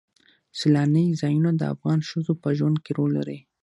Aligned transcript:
سیلانی 0.59 1.05
ځایونه 1.21 1.49
د 1.55 1.61
افغان 1.73 1.99
ښځو 2.09 2.33
په 2.41 2.49
ژوند 2.57 2.77
کې 2.83 2.91
رول 2.97 3.11
لري. 3.17 3.39